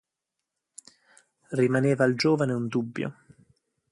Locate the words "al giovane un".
2.05-2.65